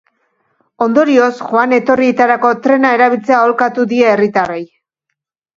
[0.85, 4.63] Ondorioz, joan-etorrietarako trena erabiltzea aholkatu die herritarrei.